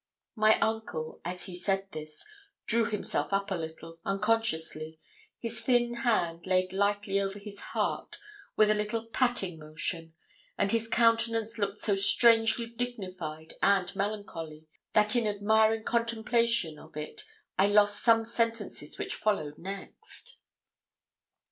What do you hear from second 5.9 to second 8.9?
hand laid lightly over his heart with a